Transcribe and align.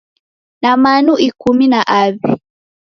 Na 0.61 0.71
manu 0.81 1.13
ikumi 1.27 1.65
na 1.73 1.79
aw'i. 1.99 2.31